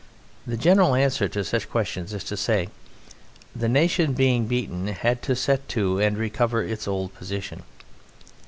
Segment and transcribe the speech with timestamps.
[0.47, 2.69] The general answer to such questions is to say:
[3.55, 7.61] "The nation being beaten had to set to and recover its old position."